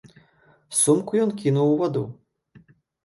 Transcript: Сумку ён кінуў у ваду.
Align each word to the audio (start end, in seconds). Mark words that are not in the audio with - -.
Сумку 0.79 1.19
ён 1.25 1.35
кінуў 1.43 1.69
у 1.75 1.79
ваду. 1.83 2.03